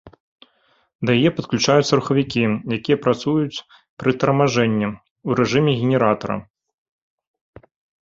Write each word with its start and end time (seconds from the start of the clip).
Да 1.09 1.15
яе 1.19 1.31
падключаюцца 1.39 1.93
рухавікі, 1.99 2.41
якія 2.79 2.97
працуюць 3.05 3.63
пры 4.03 4.11
тармажэнні 4.27 4.87
ў 4.91 5.29
рэжыме 5.45 5.71
генератара. 5.87 6.35